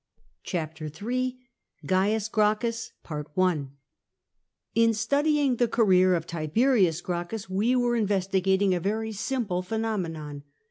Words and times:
OHAPTEE 0.45 0.89
III 0.99 1.37
CAIUS 1.85 2.27
GRACCHFS 2.29 2.93
Lsr 3.05 4.95
studying 4.95 5.57
the 5.57 5.67
career 5.67 6.15
of 6.15 6.25
JTiberiiis 6.25 7.03
Gracc 7.03 7.29
hus^ 7.29 7.47
we 7.51 7.75
were 7.75 7.95
investigating 7.95 8.73
a 8.73 8.79
very 8.79 9.11
simple 9.11 9.61
phenomenon. 9.61 10.41